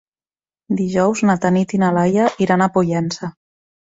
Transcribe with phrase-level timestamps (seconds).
[0.79, 3.33] Dijous na Tanit i na Laia iran a Pollença.